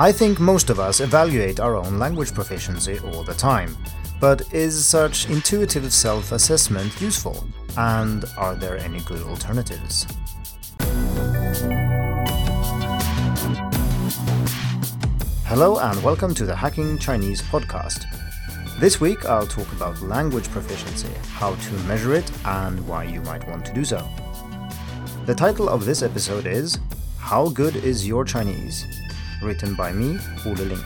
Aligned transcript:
I 0.00 0.10
think 0.10 0.40
most 0.40 0.70
of 0.70 0.80
us 0.80 1.00
evaluate 1.00 1.60
our 1.60 1.76
own 1.76 1.98
language 1.98 2.32
proficiency 2.32 2.98
all 3.00 3.22
the 3.22 3.34
time, 3.34 3.76
but 4.20 4.52
is 4.52 4.86
such 4.86 5.28
intuitive 5.28 5.92
self 5.92 6.32
assessment 6.32 6.98
useful? 7.00 7.46
And 7.76 8.24
are 8.38 8.54
there 8.54 8.78
any 8.78 9.00
good 9.00 9.22
alternatives? 9.22 10.06
Hello, 15.44 15.78
and 15.78 16.02
welcome 16.02 16.34
to 16.34 16.46
the 16.46 16.56
Hacking 16.56 16.98
Chinese 16.98 17.42
podcast. 17.42 18.04
This 18.80 18.98
week 18.98 19.26
I'll 19.26 19.46
talk 19.46 19.70
about 19.72 20.00
language 20.00 20.48
proficiency, 20.48 21.12
how 21.34 21.54
to 21.54 21.72
measure 21.84 22.14
it, 22.14 22.30
and 22.46 22.84
why 22.88 23.04
you 23.04 23.20
might 23.20 23.46
want 23.46 23.66
to 23.66 23.74
do 23.74 23.84
so. 23.84 24.08
The 25.26 25.34
title 25.34 25.68
of 25.68 25.84
this 25.84 26.02
episode 26.02 26.46
is 26.46 26.78
How 27.18 27.50
Good 27.50 27.76
is 27.76 28.08
Your 28.08 28.24
Chinese? 28.24 28.86
Written 29.42 29.74
by 29.74 29.92
me, 29.92 30.18
Olle 30.46 30.54
Linge. 30.54 30.84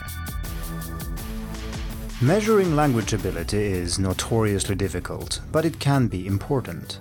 Measuring 2.21 2.75
language 2.75 3.13
ability 3.13 3.63
is 3.63 3.99
notoriously 3.99 4.73
difficult, 4.75 5.41
but 5.51 5.63
it 5.63 5.79
can 5.79 6.07
be 6.07 6.25
important. 6.25 6.99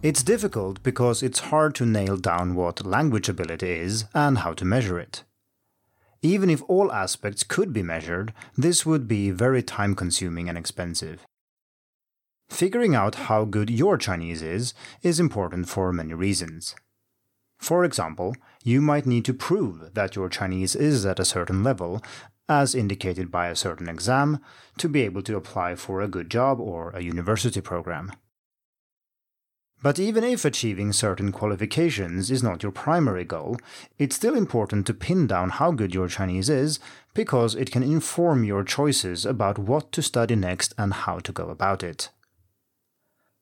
It's 0.00 0.22
difficult 0.22 0.80
because 0.84 1.22
it's 1.22 1.50
hard 1.50 1.74
to 1.74 1.86
nail 1.86 2.16
down 2.16 2.54
what 2.54 2.86
language 2.86 3.28
ability 3.28 3.72
is 3.72 4.04
and 4.14 4.38
how 4.38 4.52
to 4.54 4.64
measure 4.64 5.00
it. 5.00 5.24
Even 6.22 6.50
if 6.50 6.62
all 6.68 6.92
aspects 6.92 7.42
could 7.42 7.72
be 7.72 7.82
measured, 7.82 8.32
this 8.56 8.86
would 8.86 9.08
be 9.08 9.32
very 9.32 9.62
time 9.62 9.96
consuming 9.96 10.48
and 10.48 10.56
expensive. 10.56 11.26
Figuring 12.48 12.94
out 12.94 13.26
how 13.26 13.44
good 13.44 13.70
your 13.70 13.98
Chinese 13.98 14.42
is 14.42 14.72
is 15.02 15.18
important 15.18 15.68
for 15.68 15.92
many 15.92 16.14
reasons. 16.14 16.76
For 17.62 17.84
example, 17.84 18.34
you 18.64 18.82
might 18.82 19.06
need 19.06 19.24
to 19.26 19.32
prove 19.32 19.94
that 19.94 20.16
your 20.16 20.28
Chinese 20.28 20.74
is 20.74 21.06
at 21.06 21.20
a 21.20 21.24
certain 21.24 21.62
level, 21.62 22.02
as 22.48 22.74
indicated 22.74 23.30
by 23.30 23.46
a 23.46 23.56
certain 23.56 23.88
exam, 23.88 24.40
to 24.78 24.88
be 24.88 25.02
able 25.02 25.22
to 25.22 25.36
apply 25.36 25.76
for 25.76 26.00
a 26.00 26.08
good 26.08 26.28
job 26.28 26.58
or 26.58 26.90
a 26.90 27.04
university 27.04 27.60
program. 27.60 28.10
But 29.80 30.00
even 30.00 30.24
if 30.24 30.44
achieving 30.44 30.92
certain 30.92 31.30
qualifications 31.30 32.32
is 32.32 32.42
not 32.42 32.64
your 32.64 32.72
primary 32.72 33.24
goal, 33.24 33.58
it's 33.96 34.16
still 34.16 34.34
important 34.34 34.84
to 34.88 34.94
pin 34.94 35.28
down 35.28 35.50
how 35.50 35.70
good 35.70 35.94
your 35.94 36.08
Chinese 36.08 36.50
is 36.50 36.80
because 37.14 37.54
it 37.54 37.70
can 37.70 37.84
inform 37.84 38.42
your 38.42 38.64
choices 38.64 39.24
about 39.24 39.56
what 39.56 39.92
to 39.92 40.02
study 40.02 40.34
next 40.34 40.74
and 40.76 40.92
how 40.92 41.20
to 41.20 41.30
go 41.30 41.48
about 41.48 41.84
it. 41.84 42.10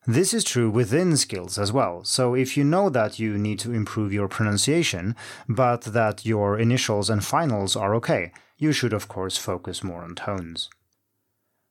This 0.06 0.32
is 0.32 0.44
true 0.44 0.70
within 0.70 1.16
skills 1.18 1.58
as 1.58 1.72
well. 1.72 2.04
So 2.04 2.34
if 2.34 2.56
you 2.56 2.64
know 2.64 2.88
that 2.88 3.18
you 3.18 3.36
need 3.36 3.58
to 3.60 3.72
improve 3.72 4.14
your 4.14 4.28
pronunciation, 4.28 5.14
but 5.46 5.82
that 5.82 6.24
your 6.24 6.58
initials 6.58 7.10
and 7.10 7.22
finals 7.22 7.76
are 7.76 7.94
okay, 7.96 8.32
you 8.56 8.72
should 8.72 8.94
of 8.94 9.08
course 9.08 9.36
focus 9.36 9.84
more 9.84 10.02
on 10.02 10.14
tones. 10.14 10.70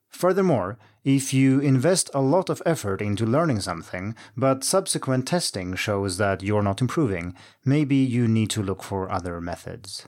Furthermore, 0.10 0.78
if 1.04 1.34
you 1.34 1.60
invest 1.60 2.10
a 2.14 2.22
lot 2.22 2.50
of 2.50 2.62
effort 2.66 3.02
into 3.02 3.26
learning 3.26 3.62
something, 3.62 4.16
but 4.38 4.64
subsequent 4.64 5.28
testing 5.28 5.76
shows 5.76 6.18
that 6.18 6.44
you're 6.44 6.64
not 6.64 6.82
improving, 6.82 7.36
maybe 7.66 7.96
you 7.96 8.28
need 8.28 8.50
to 8.52 8.62
look 8.62 8.84
for 8.84 9.12
other 9.12 9.42
methods. 9.42 10.08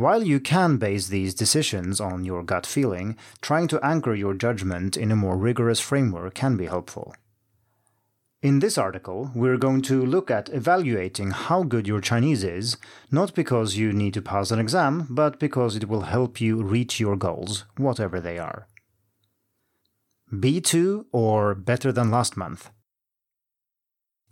While 0.00 0.22
you 0.22 0.40
can 0.40 0.78
base 0.78 1.08
these 1.08 1.34
decisions 1.34 2.00
on 2.00 2.24
your 2.24 2.42
gut 2.42 2.64
feeling, 2.64 3.18
trying 3.42 3.68
to 3.68 3.84
anchor 3.84 4.14
your 4.14 4.32
judgment 4.32 4.96
in 4.96 5.10
a 5.10 5.14
more 5.24 5.36
rigorous 5.36 5.78
framework 5.78 6.32
can 6.32 6.56
be 6.56 6.64
helpful. 6.64 7.14
In 8.40 8.60
this 8.60 8.78
article, 8.78 9.30
we're 9.34 9.58
going 9.58 9.82
to 9.82 10.00
look 10.06 10.30
at 10.30 10.48
evaluating 10.54 11.32
how 11.32 11.64
good 11.64 11.86
your 11.86 12.00
Chinese 12.00 12.42
is, 12.42 12.78
not 13.10 13.34
because 13.34 13.76
you 13.76 13.92
need 13.92 14.14
to 14.14 14.22
pass 14.22 14.50
an 14.50 14.58
exam, 14.58 15.06
but 15.10 15.38
because 15.38 15.76
it 15.76 15.86
will 15.86 16.08
help 16.16 16.40
you 16.40 16.62
reach 16.62 16.98
your 16.98 17.16
goals, 17.16 17.66
whatever 17.76 18.22
they 18.22 18.38
are. 18.38 18.68
B2 20.32 21.04
or 21.12 21.54
better 21.54 21.92
than 21.92 22.10
last 22.10 22.38
month? 22.38 22.70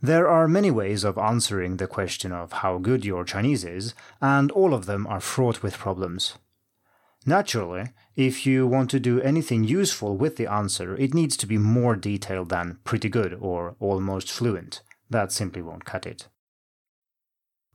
There 0.01 0.29
are 0.29 0.47
many 0.47 0.71
ways 0.71 1.03
of 1.03 1.19
answering 1.19 1.77
the 1.77 1.89
question 1.89 2.31
of 2.31 2.53
how 2.53 2.79
good 2.79 3.05
your 3.05 3.25
Chinese 3.25 3.65
is, 3.65 3.95
and 4.21 4.51
all 4.53 4.73
of 4.73 4.87
them 4.87 5.07
are 5.07 5.21
fraught 5.21 5.63
with 5.63 5.79
problems. 5.79 6.35
Naturally, 7.27 7.91
if 8.15 8.47
you 8.47 8.67
want 8.67 8.91
to 8.91 9.01
do 9.01 9.21
anything 9.21 9.65
useful 9.65 10.17
with 10.17 10.37
the 10.37 10.47
answer, 10.47 10.97
it 10.97 11.15
needs 11.15 11.37
to 11.39 11.47
be 11.47 11.59
more 11.59 11.97
detailed 11.97 12.49
than 12.49 12.79
pretty 12.85 13.09
good 13.09 13.37
or 13.41 13.75
almost 13.81 14.31
fluent. 14.31 14.83
That 15.11 15.33
simply 15.33 15.63
won't 15.63 15.85
cut 15.85 16.07
it. 16.07 16.29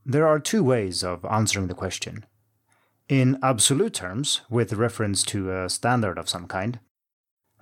There 0.05 0.27
are 0.27 0.39
two 0.39 0.63
ways 0.63 1.03
of 1.03 1.25
answering 1.25 1.67
the 1.67 1.73
question. 1.73 2.25
In 3.09 3.37
absolute 3.43 3.93
terms, 3.93 4.41
with 4.49 4.73
reference 4.73 5.23
to 5.23 5.51
a 5.51 5.69
standard 5.69 6.17
of 6.17 6.29
some 6.29 6.47
kind, 6.47 6.79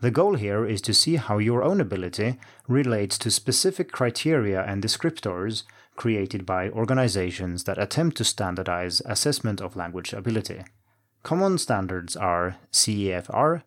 the 0.02 0.12
goal 0.12 0.36
here 0.36 0.66
is 0.66 0.82
to 0.82 0.94
see 0.94 1.16
how 1.16 1.38
your 1.38 1.64
own 1.64 1.80
ability 1.80 2.40
relates 2.68 3.18
to 3.20 3.32
specific 3.32 3.92
criteria 3.92 4.64
and 4.64 4.84
descriptors 4.84 5.64
created 5.96 6.46
by 6.46 6.70
organizations 6.70 7.66
that 7.66 7.78
attempt 7.78 8.18
to 8.18 8.24
standardize 8.24 9.02
assessment 9.06 9.62
of 9.62 9.76
language 9.76 10.14
ability. 10.14 10.64
Common 11.22 11.60
standards 11.60 12.16
are 12.16 12.58
CEFR, 12.72 13.62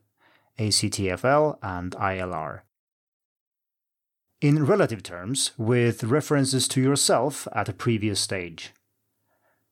ACTFL, 0.58 1.58
and 1.62 1.92
ILR. 1.92 2.60
In 4.40 4.66
relative 4.66 5.02
terms, 5.02 5.52
with 5.56 6.02
references 6.02 6.66
to 6.68 6.80
yourself 6.80 7.46
at 7.52 7.68
a 7.68 7.72
previous 7.72 8.20
stage. 8.20 8.72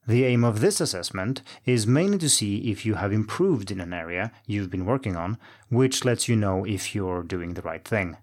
The 0.06 0.24
aim 0.24 0.42
of 0.42 0.60
this 0.60 0.80
assessment 0.80 1.42
is 1.64 1.86
mainly 1.86 2.18
to 2.18 2.28
see 2.28 2.70
if 2.72 2.84
you 2.84 2.94
have 2.94 3.12
improved 3.12 3.70
in 3.70 3.80
an 3.80 3.92
area 3.92 4.32
you've 4.46 4.70
been 4.70 4.84
working 4.84 5.16
on, 5.16 5.38
which 5.68 6.04
lets 6.04 6.28
you 6.28 6.34
know 6.34 6.64
if 6.64 6.94
you're 6.94 7.22
doing 7.22 7.54
the 7.54 7.62
right 7.62 7.84
thing. 7.84 8.16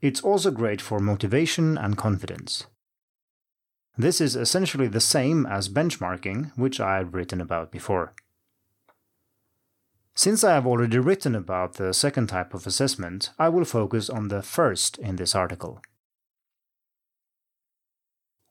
It's 0.00 0.20
also 0.20 0.50
great 0.50 0.80
for 0.80 0.98
motivation 0.98 1.78
and 1.78 1.96
confidence. 1.96 2.66
This 3.96 4.20
is 4.20 4.36
essentially 4.36 4.88
the 4.88 5.00
same 5.00 5.46
as 5.46 5.68
benchmarking, 5.68 6.52
which 6.56 6.80
I've 6.80 7.14
written 7.14 7.40
about 7.40 7.70
before. 7.70 8.12
Since 10.14 10.44
I 10.44 10.54
have 10.54 10.66
already 10.66 10.98
written 10.98 11.34
about 11.34 11.74
the 11.74 11.94
second 11.94 12.28
type 12.28 12.52
of 12.52 12.66
assessment, 12.66 13.30
I 13.38 13.48
will 13.48 13.64
focus 13.64 14.10
on 14.10 14.28
the 14.28 14.42
first 14.42 14.98
in 14.98 15.16
this 15.16 15.34
article. 15.34 15.80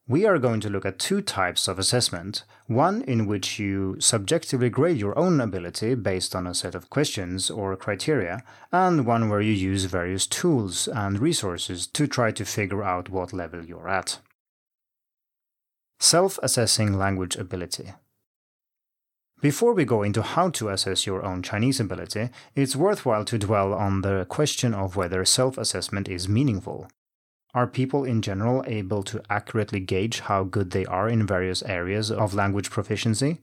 We 0.07 0.27
are 0.27 0.37
going 0.37 0.59
to 0.59 0.69
look 0.69 0.85
at 0.85 0.99
two 0.99 1.21
types 1.21 1.67
of 1.67 1.79
assessment 1.79 2.43
one 2.67 3.01
in 3.03 3.25
which 3.25 3.57
you 3.57 3.95
subjectively 3.99 4.69
grade 4.69 4.97
your 4.97 5.17
own 5.17 5.41
ability 5.41 5.95
based 5.95 6.35
on 6.35 6.45
a 6.45 6.53
set 6.53 6.75
of 6.75 6.91
questions 6.91 7.49
or 7.49 7.75
criteria, 7.75 8.43
and 8.71 9.07
one 9.07 9.29
where 9.29 9.41
you 9.41 9.51
use 9.51 9.85
various 9.85 10.27
tools 10.27 10.87
and 10.87 11.19
resources 11.19 11.87
to 11.87 12.05
try 12.05 12.31
to 12.31 12.45
figure 12.45 12.83
out 12.83 13.09
what 13.09 13.33
level 13.33 13.65
you're 13.65 13.89
at. 13.89 14.19
Self 15.99 16.37
assessing 16.43 16.99
language 16.99 17.35
ability. 17.35 17.93
Before 19.41 19.73
we 19.73 19.85
go 19.85 20.03
into 20.03 20.21
how 20.21 20.49
to 20.51 20.69
assess 20.69 21.07
your 21.07 21.25
own 21.25 21.41
Chinese 21.41 21.79
ability, 21.79 22.29
it's 22.55 22.75
worthwhile 22.75 23.25
to 23.25 23.39
dwell 23.39 23.73
on 23.73 24.01
the 24.01 24.25
question 24.29 24.75
of 24.75 24.95
whether 24.95 25.25
self 25.25 25.57
assessment 25.57 26.07
is 26.07 26.29
meaningful. 26.29 26.89
Are 27.55 27.67
people 27.67 28.03
in 28.03 28.21
general 28.21 28.65
able 28.67 29.01
to 29.03 29.23
accurately 29.29 29.79
gauge 29.79 30.19
how 30.19 30.43
good 30.43 30.71
they 30.71 30.85
are 30.85 31.07
in 31.07 31.25
various 31.25 31.63
areas 31.63 32.11
of 32.11 32.33
language 32.33 32.69
proficiency? 32.69 33.39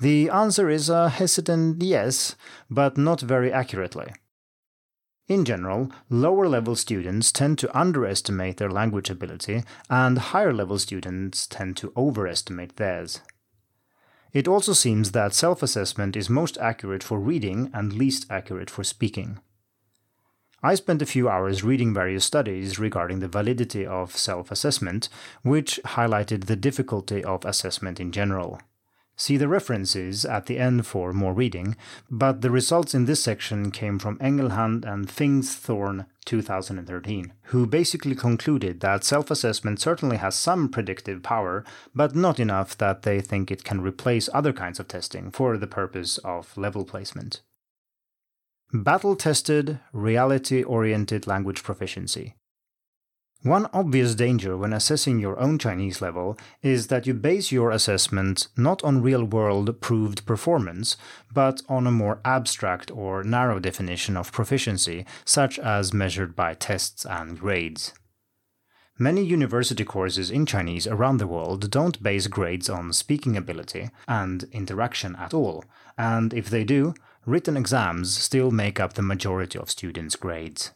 The 0.00 0.30
answer 0.30 0.70
is 0.70 0.88
a 0.88 1.10
hesitant 1.10 1.82
yes, 1.82 2.36
but 2.70 2.96
not 2.96 3.20
very 3.20 3.52
accurately. 3.52 4.14
In 5.28 5.44
general, 5.44 5.92
lower 6.08 6.48
level 6.48 6.74
students 6.74 7.30
tend 7.30 7.58
to 7.58 7.78
underestimate 7.78 8.56
their 8.56 8.70
language 8.70 9.10
ability, 9.10 9.64
and 9.90 10.16
higher 10.16 10.54
level 10.54 10.78
students 10.78 11.46
tend 11.46 11.76
to 11.76 11.92
overestimate 11.98 12.76
theirs. 12.76 13.20
It 14.32 14.48
also 14.48 14.72
seems 14.72 15.12
that 15.12 15.34
self 15.34 15.62
assessment 15.62 16.16
is 16.16 16.30
most 16.30 16.56
accurate 16.58 17.02
for 17.02 17.20
reading 17.20 17.70
and 17.74 17.92
least 17.92 18.24
accurate 18.30 18.70
for 18.70 18.84
speaking. 18.84 19.40
I 20.66 20.74
spent 20.74 21.00
a 21.00 21.06
few 21.06 21.28
hours 21.28 21.62
reading 21.62 21.94
various 21.94 22.24
studies 22.24 22.76
regarding 22.76 23.20
the 23.20 23.28
validity 23.28 23.86
of 23.86 24.16
self 24.16 24.50
assessment, 24.50 25.08
which 25.42 25.78
highlighted 25.84 26.46
the 26.46 26.56
difficulty 26.56 27.22
of 27.22 27.44
assessment 27.44 28.00
in 28.00 28.10
general. 28.10 28.60
See 29.14 29.36
the 29.36 29.46
references 29.46 30.24
at 30.24 30.46
the 30.46 30.58
end 30.58 30.84
for 30.84 31.12
more 31.12 31.32
reading, 31.32 31.76
but 32.10 32.40
the 32.40 32.50
results 32.50 32.96
in 32.96 33.04
this 33.04 33.22
section 33.22 33.70
came 33.70 34.00
from 34.00 34.18
Engelhand 34.18 34.84
and 34.84 35.08
Thorne 35.08 36.06
2013, 36.24 37.32
who 37.52 37.64
basically 37.68 38.16
concluded 38.16 38.80
that 38.80 39.04
self 39.04 39.30
assessment 39.30 39.78
certainly 39.78 40.16
has 40.16 40.34
some 40.34 40.68
predictive 40.68 41.22
power, 41.22 41.64
but 41.94 42.16
not 42.16 42.40
enough 42.40 42.76
that 42.78 43.02
they 43.02 43.20
think 43.20 43.52
it 43.52 43.62
can 43.62 43.80
replace 43.80 44.28
other 44.34 44.52
kinds 44.52 44.80
of 44.80 44.88
testing 44.88 45.30
for 45.30 45.56
the 45.58 45.68
purpose 45.68 46.18
of 46.24 46.58
level 46.58 46.84
placement. 46.84 47.42
Battle 48.82 49.16
tested, 49.16 49.78
reality 49.94 50.62
oriented 50.62 51.26
language 51.26 51.62
proficiency. 51.62 52.34
One 53.42 53.68
obvious 53.72 54.14
danger 54.14 54.56
when 54.56 54.72
assessing 54.72 55.18
your 55.18 55.38
own 55.38 55.58
Chinese 55.58 56.02
level 56.02 56.36
is 56.62 56.88
that 56.88 57.06
you 57.06 57.14
base 57.14 57.50
your 57.50 57.70
assessment 57.70 58.48
not 58.56 58.82
on 58.84 59.02
real 59.02 59.24
world 59.24 59.80
proved 59.80 60.26
performance, 60.26 60.96
but 61.32 61.62
on 61.68 61.86
a 61.86 61.92
more 61.92 62.20
abstract 62.24 62.90
or 62.90 63.22
narrow 63.24 63.60
definition 63.60 64.16
of 64.16 64.32
proficiency, 64.32 65.06
such 65.24 65.58
as 65.58 65.94
measured 65.94 66.36
by 66.36 66.52
tests 66.52 67.06
and 67.06 67.38
grades. 67.38 67.94
Many 68.98 69.22
university 69.22 69.84
courses 69.84 70.30
in 70.30 70.44
Chinese 70.44 70.86
around 70.86 71.18
the 71.18 71.26
world 71.26 71.70
don't 71.70 72.02
base 72.02 72.26
grades 72.26 72.68
on 72.68 72.92
speaking 72.92 73.36
ability 73.36 73.90
and 74.08 74.44
interaction 74.52 75.14
at 75.16 75.32
all, 75.32 75.64
and 75.96 76.34
if 76.34 76.50
they 76.50 76.64
do, 76.64 76.94
written 77.26 77.56
exams 77.56 78.16
still 78.16 78.50
make 78.50 78.80
up 78.80 78.94
the 78.94 79.02
majority 79.02 79.58
of 79.58 79.70
students' 79.70 80.16
grades. 80.16 80.70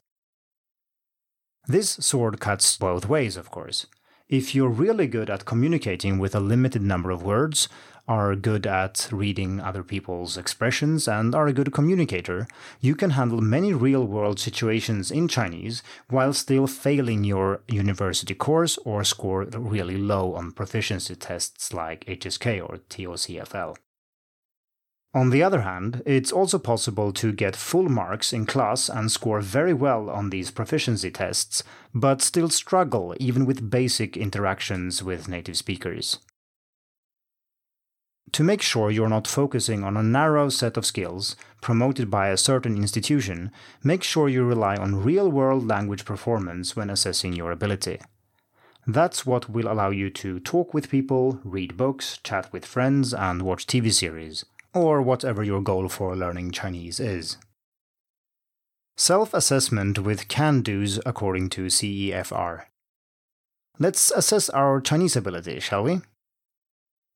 This 1.66 1.90
sword 1.90 2.40
cuts 2.40 2.76
both 2.76 3.08
ways, 3.08 3.36
of 3.36 3.50
course. 3.50 3.86
If 4.28 4.54
you're 4.54 4.68
really 4.68 5.06
good 5.06 5.30
at 5.30 5.44
communicating 5.44 6.18
with 6.18 6.34
a 6.34 6.40
limited 6.40 6.82
number 6.82 7.10
of 7.10 7.22
words, 7.22 7.68
are 8.08 8.34
good 8.34 8.66
at 8.66 9.08
reading 9.12 9.60
other 9.60 9.84
people's 9.84 10.36
expressions, 10.36 11.06
and 11.06 11.34
are 11.34 11.46
a 11.46 11.52
good 11.52 11.72
communicator, 11.72 12.48
you 12.80 12.96
can 12.96 13.10
handle 13.10 13.40
many 13.40 13.72
real 13.72 14.04
world 14.04 14.40
situations 14.40 15.12
in 15.12 15.28
Chinese 15.28 15.82
while 16.08 16.32
still 16.32 16.66
failing 16.66 17.22
your 17.22 17.62
university 17.68 18.34
course 18.34 18.78
or 18.84 19.04
score 19.04 19.44
really 19.44 19.96
low 19.96 20.34
on 20.34 20.50
proficiency 20.50 21.14
tests 21.14 21.72
like 21.72 22.04
HSK 22.06 22.68
or 22.68 22.78
TOCFL. 22.88 23.76
On 25.12 25.30
the 25.30 25.42
other 25.42 25.62
hand, 25.62 26.02
it's 26.06 26.30
also 26.30 26.56
possible 26.56 27.12
to 27.14 27.32
get 27.32 27.56
full 27.56 27.88
marks 27.88 28.32
in 28.32 28.46
class 28.46 28.88
and 28.88 29.10
score 29.10 29.40
very 29.40 29.74
well 29.74 30.08
on 30.08 30.30
these 30.30 30.52
proficiency 30.52 31.10
tests, 31.10 31.64
but 31.92 32.22
still 32.22 32.48
struggle 32.48 33.16
even 33.18 33.44
with 33.44 33.70
basic 33.70 34.16
interactions 34.16 35.02
with 35.02 35.28
native 35.28 35.56
speakers. 35.56 36.18
To 38.32 38.44
make 38.44 38.62
sure 38.62 38.92
you're 38.92 39.08
not 39.08 39.26
focusing 39.26 39.82
on 39.82 39.96
a 39.96 40.02
narrow 40.04 40.48
set 40.48 40.76
of 40.76 40.86
skills 40.86 41.34
promoted 41.60 42.08
by 42.08 42.28
a 42.28 42.36
certain 42.36 42.76
institution, 42.76 43.50
make 43.82 44.04
sure 44.04 44.28
you 44.28 44.44
rely 44.44 44.76
on 44.76 45.02
real 45.02 45.28
world 45.28 45.66
language 45.66 46.04
performance 46.04 46.76
when 46.76 46.88
assessing 46.88 47.32
your 47.32 47.50
ability. 47.50 47.98
That's 48.86 49.26
what 49.26 49.50
will 49.50 49.70
allow 49.70 49.90
you 49.90 50.08
to 50.10 50.38
talk 50.38 50.72
with 50.72 50.88
people, 50.88 51.40
read 51.42 51.76
books, 51.76 52.20
chat 52.22 52.52
with 52.52 52.64
friends, 52.64 53.12
and 53.12 53.42
watch 53.42 53.66
TV 53.66 53.92
series 53.92 54.44
or 54.74 55.02
whatever 55.02 55.42
your 55.42 55.60
goal 55.60 55.88
for 55.88 56.16
learning 56.16 56.50
Chinese 56.50 57.00
is. 57.00 57.36
Self 58.96 59.32
assessment 59.32 59.98
with 59.98 60.28
can 60.28 60.62
dos 60.62 61.00
according 61.06 61.48
to 61.50 61.66
CEFR. 61.66 62.64
Let's 63.78 64.10
assess 64.10 64.50
our 64.50 64.80
Chinese 64.80 65.16
ability, 65.16 65.58
shall 65.60 65.84
we? 65.84 66.00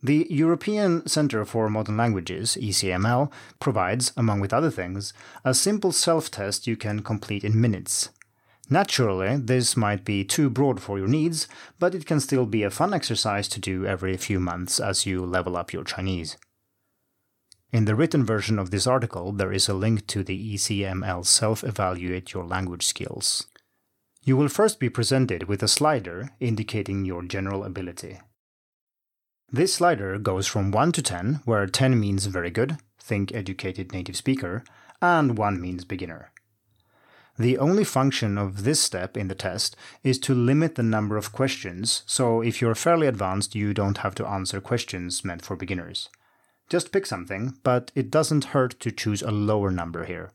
The 0.02 0.26
European 0.28 1.06
Centre 1.06 1.44
for 1.44 1.68
Modern 1.70 1.96
Languages, 1.96 2.58
ECML, 2.60 3.30
provides, 3.58 4.12
among 4.16 4.40
with 4.40 4.52
other 4.52 4.70
things, 4.70 5.12
a 5.44 5.54
simple 5.54 5.92
self 5.92 6.30
test 6.30 6.66
you 6.66 6.76
can 6.76 7.00
complete 7.00 7.44
in 7.44 7.60
minutes. 7.60 8.10
Naturally, 8.70 9.36
this 9.36 9.76
might 9.76 10.04
be 10.04 10.24
too 10.24 10.48
broad 10.48 10.80
for 10.80 10.98
your 10.98 11.08
needs, 11.08 11.48
but 11.78 11.94
it 11.94 12.06
can 12.06 12.18
still 12.18 12.46
be 12.46 12.62
a 12.62 12.70
fun 12.70 12.94
exercise 12.94 13.46
to 13.48 13.60
do 13.60 13.84
every 13.84 14.16
few 14.16 14.40
months 14.40 14.80
as 14.80 15.04
you 15.04 15.24
level 15.24 15.56
up 15.56 15.72
your 15.72 15.84
Chinese. 15.84 16.36
In 17.74 17.86
the 17.86 17.96
written 17.96 18.24
version 18.24 18.60
of 18.60 18.70
this 18.70 18.86
article, 18.86 19.32
there 19.32 19.52
is 19.52 19.68
a 19.68 19.74
link 19.74 20.06
to 20.06 20.22
the 20.22 20.54
ECML 20.54 21.26
Self 21.26 21.64
Evaluate 21.64 22.32
Your 22.32 22.44
Language 22.44 22.86
Skills. 22.86 23.48
You 24.22 24.36
will 24.36 24.48
first 24.48 24.78
be 24.78 24.88
presented 24.88 25.48
with 25.48 25.60
a 25.60 25.66
slider 25.66 26.30
indicating 26.38 27.04
your 27.04 27.24
general 27.24 27.64
ability. 27.64 28.20
This 29.50 29.74
slider 29.74 30.20
goes 30.20 30.46
from 30.46 30.70
1 30.70 30.92
to 30.92 31.02
10, 31.02 31.40
where 31.46 31.66
10 31.66 31.98
means 31.98 32.26
very 32.26 32.52
good, 32.52 32.78
think 33.00 33.34
educated 33.34 33.92
native 33.92 34.14
speaker, 34.14 34.62
and 35.02 35.36
1 35.36 35.60
means 35.60 35.84
beginner. 35.84 36.30
The 37.36 37.58
only 37.58 37.82
function 37.82 38.38
of 38.38 38.62
this 38.62 38.78
step 38.78 39.16
in 39.16 39.26
the 39.26 39.34
test 39.34 39.74
is 40.04 40.20
to 40.20 40.32
limit 40.32 40.76
the 40.76 40.84
number 40.84 41.16
of 41.16 41.32
questions, 41.32 42.04
so 42.06 42.40
if 42.40 42.60
you're 42.60 42.76
fairly 42.76 43.08
advanced, 43.08 43.56
you 43.56 43.74
don't 43.74 43.98
have 43.98 44.14
to 44.14 44.28
answer 44.28 44.60
questions 44.60 45.24
meant 45.24 45.44
for 45.44 45.56
beginners. 45.56 46.08
Just 46.68 46.92
pick 46.92 47.06
something, 47.06 47.58
but 47.62 47.92
it 47.94 48.10
doesn't 48.10 48.46
hurt 48.46 48.78
to 48.80 48.90
choose 48.90 49.22
a 49.22 49.30
lower 49.30 49.70
number 49.70 50.04
here. 50.04 50.32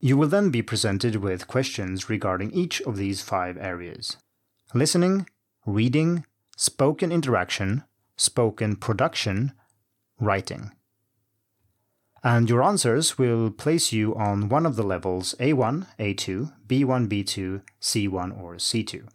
You 0.00 0.16
will 0.16 0.28
then 0.28 0.50
be 0.50 0.62
presented 0.62 1.16
with 1.16 1.48
questions 1.48 2.08
regarding 2.08 2.52
each 2.52 2.80
of 2.82 2.96
these 2.96 3.22
five 3.22 3.56
areas 3.56 4.16
listening, 4.74 5.26
reading, 5.64 6.26
spoken 6.56 7.10
interaction, 7.10 7.84
spoken 8.16 8.76
production, 8.76 9.52
writing. 10.20 10.72
And 12.22 12.50
your 12.50 12.62
answers 12.62 13.16
will 13.16 13.50
place 13.50 13.92
you 13.92 14.14
on 14.14 14.48
one 14.48 14.66
of 14.66 14.76
the 14.76 14.82
levels 14.82 15.34
A1, 15.40 15.86
A2, 15.98 16.52
B1, 16.66 17.08
B2, 17.08 17.62
C1, 17.80 18.42
or 18.42 18.56
C2. 18.56 19.08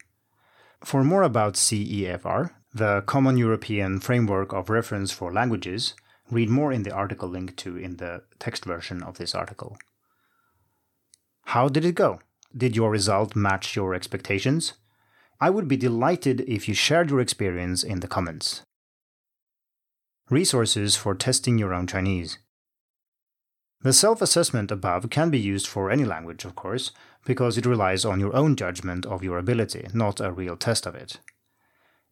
For 0.83 1.03
more 1.03 1.21
about 1.23 1.53
CEFR, 1.53 2.51
the 2.75 3.01
Common 3.01 3.37
European 3.37 3.99
Framework 3.99 4.51
of 4.51 4.67
Reference 4.67 5.11
for 5.11 5.31
Languages. 5.31 5.93
Read 6.31 6.49
more 6.49 6.71
in 6.71 6.81
the 6.81 6.91
article 6.91 7.29
linked 7.29 7.57
to 7.57 7.77
in 7.77 7.97
the 7.97 8.23
text 8.39 8.65
version 8.65 9.03
of 9.03 9.19
this 9.19 9.35
article. 9.35 9.77
How 11.45 11.67
did 11.67 11.85
it 11.85 11.93
go? 11.93 12.19
Did 12.55 12.75
your 12.75 12.89
result 12.89 13.35
match 13.35 13.75
your 13.75 13.93
expectations? 13.93 14.73
I 15.39 15.51
would 15.51 15.67
be 15.67 15.77
delighted 15.77 16.41
if 16.41 16.67
you 16.67 16.73
shared 16.73 17.11
your 17.11 17.19
experience 17.19 17.83
in 17.83 17.99
the 17.99 18.07
comments. 18.07 18.63
Resources 20.31 20.95
for 20.95 21.13
testing 21.13 21.59
your 21.59 21.73
own 21.73 21.85
Chinese. 21.85 22.39
The 23.81 23.93
self 23.93 24.21
assessment 24.21 24.71
above 24.71 25.09
can 25.11 25.29
be 25.29 25.39
used 25.39 25.67
for 25.67 25.91
any 25.91 26.05
language, 26.05 26.45
of 26.45 26.55
course, 26.55 26.91
because 27.25 27.55
it 27.57 27.65
relies 27.67 28.05
on 28.05 28.19
your 28.19 28.35
own 28.35 28.55
judgment 28.55 29.05
of 29.05 29.23
your 29.23 29.37
ability, 29.37 29.87
not 29.93 30.19
a 30.21 30.31
real 30.31 30.55
test 30.55 30.87
of 30.87 30.95
it. 30.95 31.19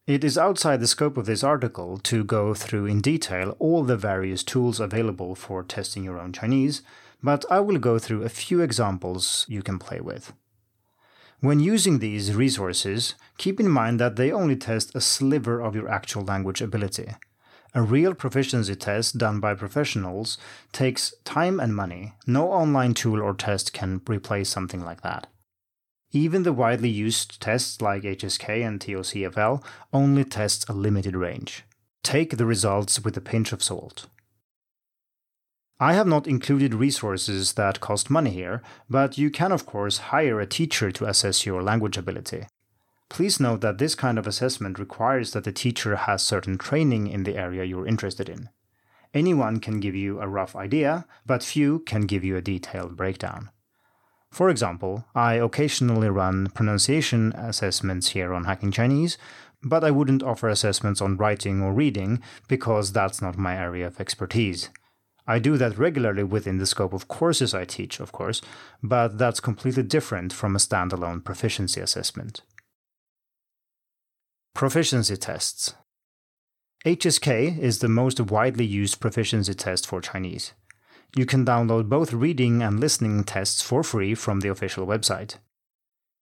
It 0.07 0.23
is 0.23 0.35
outside 0.35 0.79
the 0.79 0.87
scope 0.87 1.15
of 1.15 1.27
this 1.27 1.43
article 1.43 1.99
to 1.99 2.23
go 2.23 2.55
through 2.55 2.87
in 2.87 3.01
detail 3.01 3.55
all 3.59 3.83
the 3.83 3.95
various 3.95 4.43
tools 4.43 4.79
available 4.79 5.35
for 5.35 5.61
testing 5.61 6.03
your 6.03 6.19
own 6.19 6.33
Chinese, 6.33 6.81
but 7.21 7.45
I 7.51 7.59
will 7.59 7.77
go 7.77 7.99
through 7.99 8.23
a 8.23 8.29
few 8.29 8.61
examples 8.61 9.45
you 9.47 9.61
can 9.61 9.77
play 9.77 10.01
with. 10.01 10.33
When 11.39 11.59
using 11.59 11.99
these 11.99 12.33
resources, 12.33 13.13
keep 13.37 13.59
in 13.59 13.69
mind 13.69 13.99
that 13.99 14.15
they 14.15 14.31
only 14.31 14.55
test 14.55 14.95
a 14.95 15.01
sliver 15.01 15.61
of 15.61 15.75
your 15.75 15.87
actual 15.87 16.23
language 16.23 16.61
ability. 16.61 17.13
A 17.75 17.83
real 17.83 18.15
proficiency 18.15 18.75
test 18.75 19.19
done 19.19 19.39
by 19.39 19.53
professionals 19.53 20.39
takes 20.71 21.13
time 21.25 21.59
and 21.59 21.75
money. 21.75 22.13
No 22.25 22.51
online 22.51 22.95
tool 22.95 23.21
or 23.21 23.35
test 23.35 23.71
can 23.71 24.01
replace 24.07 24.49
something 24.49 24.83
like 24.83 25.01
that. 25.01 25.27
Even 26.13 26.43
the 26.43 26.51
widely 26.51 26.89
used 26.89 27.39
tests 27.41 27.81
like 27.81 28.03
HSK 28.03 28.67
and 28.67 28.79
TOCFL 28.79 29.63
only 29.93 30.25
test 30.25 30.67
a 30.67 30.73
limited 30.73 31.15
range. 31.15 31.63
Take 32.03 32.37
the 32.37 32.45
results 32.45 33.03
with 33.03 33.15
a 33.15 33.21
pinch 33.21 33.53
of 33.53 33.63
salt. 33.63 34.07
I 35.79 35.93
have 35.93 36.07
not 36.07 36.27
included 36.27 36.75
resources 36.75 37.53
that 37.53 37.79
cost 37.79 38.09
money 38.09 38.31
here, 38.31 38.61
but 38.89 39.17
you 39.17 39.31
can 39.31 39.51
of 39.51 39.65
course 39.65 40.09
hire 40.13 40.39
a 40.39 40.45
teacher 40.45 40.91
to 40.91 41.05
assess 41.05 41.45
your 41.45 41.63
language 41.63 41.97
ability. 41.97 42.45
Please 43.09 43.39
note 43.39 43.61
that 43.61 43.77
this 43.77 43.95
kind 43.95 44.19
of 44.19 44.27
assessment 44.27 44.79
requires 44.79 45.31
that 45.31 45.43
the 45.43 45.51
teacher 45.51 45.95
has 45.95 46.21
certain 46.21 46.57
training 46.57 47.07
in 47.07 47.23
the 47.23 47.37
area 47.37 47.63
you're 47.63 47.87
interested 47.87 48.29
in. 48.29 48.49
Anyone 49.13 49.59
can 49.59 49.79
give 49.79 49.95
you 49.95 50.21
a 50.21 50.27
rough 50.27 50.55
idea, 50.55 51.05
but 51.25 51.43
few 51.43 51.79
can 51.79 52.01
give 52.01 52.23
you 52.23 52.37
a 52.37 52.41
detailed 52.41 52.95
breakdown. 52.95 53.49
For 54.31 54.49
example, 54.49 55.05
I 55.13 55.33
occasionally 55.33 56.09
run 56.09 56.47
pronunciation 56.47 57.33
assessments 57.33 58.09
here 58.09 58.33
on 58.33 58.45
Hacking 58.45 58.71
Chinese, 58.71 59.17
but 59.61 59.83
I 59.83 59.91
wouldn't 59.91 60.23
offer 60.23 60.47
assessments 60.47 61.01
on 61.01 61.17
writing 61.17 61.61
or 61.61 61.73
reading 61.73 62.21
because 62.47 62.93
that's 62.93 63.21
not 63.21 63.37
my 63.37 63.55
area 63.55 63.87
of 63.87 63.99
expertise. 63.99 64.69
I 65.27 65.37
do 65.39 65.57
that 65.57 65.77
regularly 65.77 66.23
within 66.23 66.57
the 66.57 66.65
scope 66.65 66.93
of 66.93 67.07
courses 67.07 67.53
I 67.53 67.65
teach, 67.65 67.99
of 67.99 68.11
course, 68.11 68.41
but 68.81 69.17
that's 69.17 69.39
completely 69.39 69.83
different 69.83 70.33
from 70.33 70.55
a 70.55 70.59
standalone 70.59 71.23
proficiency 71.23 71.79
assessment. 71.79 72.41
Proficiency 74.55 75.17
tests. 75.17 75.75
HSK 76.85 77.59
is 77.59 77.79
the 77.79 77.87
most 77.87 78.19
widely 78.19 78.65
used 78.65 78.99
proficiency 78.99 79.53
test 79.53 79.85
for 79.85 80.01
Chinese. 80.01 80.53
You 81.15 81.25
can 81.25 81.45
download 81.45 81.89
both 81.89 82.13
reading 82.13 82.61
and 82.63 82.79
listening 82.79 83.23
tests 83.25 83.61
for 83.61 83.83
free 83.83 84.15
from 84.15 84.39
the 84.39 84.49
official 84.49 84.87
website. 84.87 85.35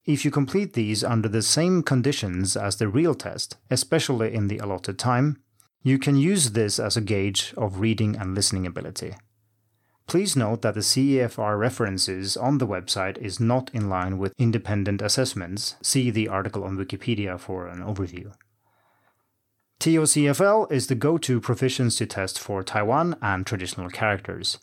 If 0.06 0.26
you 0.26 0.32
complete 0.32 0.74
these 0.74 1.04
under 1.04 1.30
the 1.30 1.44
same 1.44 1.84
conditions 1.84 2.58
as 2.58 2.78
the 2.78 2.88
real 2.88 3.14
test, 3.14 3.58
especially 3.70 4.34
in 4.34 4.48
the 4.48 4.58
allotted 4.58 4.98
time, 4.98 5.38
you 5.84 6.00
can 6.00 6.16
use 6.16 6.52
this 6.52 6.80
as 6.80 6.98
a 6.98 7.02
gauge 7.02 7.54
of 7.56 7.80
reading 7.80 8.16
and 8.18 8.34
listening 8.34 8.66
ability. 8.66 9.14
Please 10.08 10.36
note 10.36 10.64
that 10.64 10.74
the 10.74 10.80
CEFR 10.80 11.60
references 11.60 12.36
on 12.36 12.58
the 12.58 12.66
website 12.66 13.20
is 13.20 13.40
not 13.40 13.70
in 13.76 13.90
line 13.90 14.18
with 14.18 14.34
independent 14.40 15.04
assessments. 15.04 15.76
See 15.84 16.10
the 16.10 16.28
article 16.28 16.64
on 16.64 16.78
Wikipedia 16.78 17.40
for 17.40 17.68
an 17.68 17.82
overview. 17.82 18.34
TOCFL 19.80 20.72
is 20.72 20.88
the 20.88 20.96
go-to 20.96 21.40
proficiency 21.40 22.08
test 22.08 22.40
for 22.40 22.64
Taiwan 22.64 23.18
and 23.22 23.46
traditional 23.46 23.90
characters. 23.90 24.58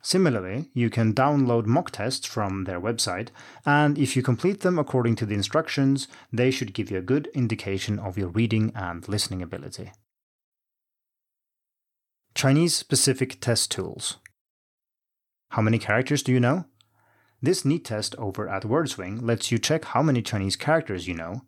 Similarly, 0.00 0.70
you 0.74 0.90
can 0.90 1.12
download 1.12 1.66
mock 1.66 1.90
tests 1.90 2.26
from 2.26 2.64
their 2.64 2.80
website, 2.80 3.28
and 3.66 3.98
if 3.98 4.16
you 4.16 4.22
complete 4.22 4.60
them 4.60 4.78
according 4.78 5.16
to 5.16 5.26
the 5.26 5.34
instructions, 5.34 6.06
they 6.32 6.50
should 6.50 6.72
give 6.72 6.90
you 6.90 6.98
a 6.98 7.02
good 7.02 7.28
indication 7.34 7.98
of 7.98 8.16
your 8.16 8.28
reading 8.28 8.72
and 8.74 9.06
listening 9.08 9.42
ability. 9.42 9.92
Chinese 12.34 12.76
specific 12.76 13.40
test 13.40 13.70
tools. 13.72 14.18
How 15.50 15.62
many 15.62 15.78
characters 15.78 16.22
do 16.22 16.32
you 16.32 16.38
know? 16.38 16.66
This 17.42 17.64
neat 17.64 17.84
test 17.84 18.14
over 18.16 18.48
at 18.48 18.62
WordSwing 18.62 19.22
lets 19.22 19.50
you 19.50 19.58
check 19.58 19.86
how 19.86 20.02
many 20.02 20.22
Chinese 20.22 20.56
characters 20.56 21.08
you 21.08 21.14
know. 21.14 21.42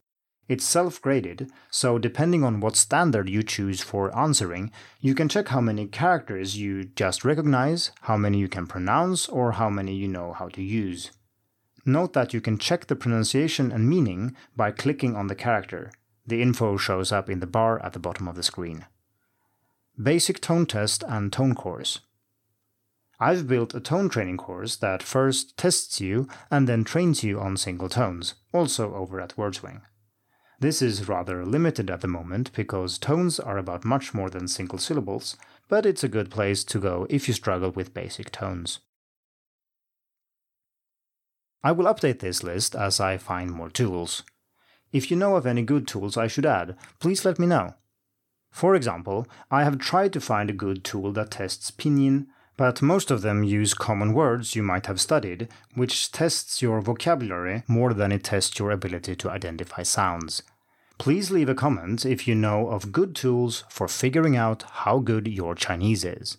It's 0.50 0.64
self 0.64 1.00
graded, 1.00 1.48
so 1.70 1.96
depending 1.96 2.42
on 2.42 2.58
what 2.58 2.74
standard 2.74 3.28
you 3.28 3.44
choose 3.44 3.82
for 3.82 4.10
answering, 4.18 4.72
you 5.00 5.14
can 5.14 5.28
check 5.28 5.46
how 5.46 5.60
many 5.60 5.86
characters 5.86 6.58
you 6.58 6.82
just 6.82 7.24
recognize, 7.24 7.92
how 8.00 8.16
many 8.16 8.38
you 8.38 8.48
can 8.48 8.66
pronounce, 8.66 9.28
or 9.28 9.52
how 9.52 9.70
many 9.70 9.94
you 9.94 10.08
know 10.08 10.32
how 10.32 10.48
to 10.48 10.60
use. 10.60 11.12
Note 11.86 12.14
that 12.14 12.34
you 12.34 12.40
can 12.40 12.58
check 12.58 12.88
the 12.88 12.96
pronunciation 12.96 13.70
and 13.70 13.88
meaning 13.88 14.34
by 14.56 14.72
clicking 14.72 15.14
on 15.14 15.28
the 15.28 15.36
character. 15.36 15.92
The 16.26 16.42
info 16.42 16.76
shows 16.76 17.12
up 17.12 17.30
in 17.30 17.38
the 17.38 17.46
bar 17.46 17.80
at 17.84 17.92
the 17.92 18.00
bottom 18.00 18.26
of 18.26 18.34
the 18.34 18.42
screen. 18.42 18.86
Basic 20.02 20.40
Tone 20.40 20.66
Test 20.66 21.04
and 21.06 21.32
Tone 21.32 21.54
Course. 21.54 22.00
I've 23.20 23.46
built 23.46 23.72
a 23.72 23.78
tone 23.78 24.08
training 24.08 24.38
course 24.38 24.74
that 24.74 25.00
first 25.04 25.56
tests 25.56 26.00
you 26.00 26.26
and 26.50 26.68
then 26.68 26.82
trains 26.82 27.22
you 27.22 27.38
on 27.38 27.56
single 27.56 27.88
tones, 27.88 28.34
also 28.52 28.96
over 28.96 29.20
at 29.20 29.36
WordSwing. 29.36 29.82
This 30.60 30.82
is 30.82 31.08
rather 31.08 31.46
limited 31.46 31.90
at 31.90 32.02
the 32.02 32.06
moment 32.06 32.52
because 32.52 32.98
tones 32.98 33.40
are 33.40 33.56
about 33.56 33.82
much 33.82 34.12
more 34.12 34.28
than 34.28 34.46
single 34.46 34.78
syllables, 34.78 35.38
but 35.68 35.86
it's 35.86 36.04
a 36.04 36.08
good 36.08 36.30
place 36.30 36.64
to 36.64 36.78
go 36.78 37.06
if 37.08 37.26
you 37.26 37.32
struggle 37.32 37.70
with 37.70 37.94
basic 37.94 38.30
tones. 38.30 38.80
I 41.64 41.72
will 41.72 41.86
update 41.86 42.18
this 42.18 42.42
list 42.42 42.74
as 42.74 43.00
I 43.00 43.16
find 43.16 43.50
more 43.50 43.70
tools. 43.70 44.22
If 44.92 45.10
you 45.10 45.16
know 45.16 45.36
of 45.36 45.46
any 45.46 45.62
good 45.62 45.88
tools 45.88 46.18
I 46.18 46.26
should 46.26 46.44
add, 46.44 46.76
please 46.98 47.24
let 47.24 47.38
me 47.38 47.46
know. 47.46 47.74
For 48.50 48.74
example, 48.74 49.26
I 49.50 49.64
have 49.64 49.78
tried 49.78 50.12
to 50.12 50.20
find 50.20 50.50
a 50.50 50.54
good 50.54 50.84
tool 50.84 51.12
that 51.12 51.30
tests 51.30 51.70
pinyin, 51.70 52.26
but 52.58 52.82
most 52.82 53.10
of 53.10 53.22
them 53.22 53.44
use 53.44 53.72
common 53.72 54.12
words 54.12 54.54
you 54.54 54.62
might 54.62 54.84
have 54.86 55.00
studied, 55.00 55.48
which 55.74 56.12
tests 56.12 56.60
your 56.60 56.82
vocabulary 56.82 57.62
more 57.66 57.94
than 57.94 58.12
it 58.12 58.24
tests 58.24 58.58
your 58.58 58.70
ability 58.70 59.16
to 59.16 59.30
identify 59.30 59.82
sounds. 59.82 60.42
Please 61.00 61.30
leave 61.30 61.48
a 61.48 61.54
comment 61.54 62.04
if 62.04 62.28
you 62.28 62.34
know 62.34 62.68
of 62.68 62.92
good 62.92 63.16
tools 63.16 63.64
for 63.70 63.88
figuring 63.88 64.36
out 64.36 64.64
how 64.84 64.98
good 64.98 65.26
your 65.26 65.54
Chinese 65.54 66.04
is. 66.04 66.36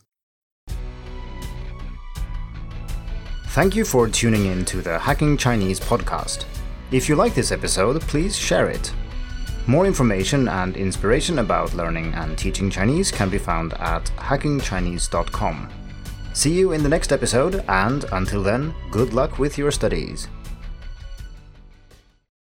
Thank 3.48 3.76
you 3.76 3.84
for 3.84 4.08
tuning 4.08 4.46
in 4.46 4.64
to 4.66 4.84
the 4.84 5.00
Hacking 5.00 5.36
Chinese 5.36 5.80
podcast. 5.80 6.46
If 6.92 7.10
you 7.10 7.16
like 7.16 7.34
this 7.34 7.52
episode, 7.52 8.00
please 8.02 8.38
share 8.38 8.70
it. 8.70 8.94
More 9.66 9.88
information 9.88 10.48
and 10.48 10.78
inspiration 10.78 11.40
about 11.40 11.74
learning 11.74 12.14
and 12.14 12.38
teaching 12.38 12.70
Chinese 12.70 13.10
can 13.10 13.32
be 13.32 13.40
found 13.40 13.74
at 13.80 14.06
hackingchinese.com. 14.18 15.72
See 16.34 16.54
you 16.54 16.74
in 16.74 16.84
the 16.84 16.90
next 16.90 17.12
episode, 17.12 17.66
and 17.68 18.06
until 18.12 18.44
then, 18.44 18.76
good 18.92 19.12
luck 19.16 19.40
with 19.40 19.58
your 19.58 19.72
studies. 19.72 20.28